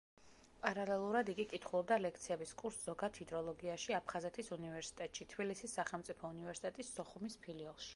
პარალელურად 0.61 1.29
იგი 1.33 1.45
კითხულობდა 1.51 1.99
ლექციების 2.05 2.55
კურსს 2.63 2.89
ზოგად 2.91 3.21
ჰიდროლოგიაში 3.23 3.97
აფხაზეთის 4.01 4.53
უნივერსიტეტში, 4.59 5.33
თბილისის 5.37 5.81
სახელმწიფო 5.81 6.35
უნივერსიტეტის 6.37 6.95
სოხუმის 7.01 7.43
ფილიალში. 7.47 7.89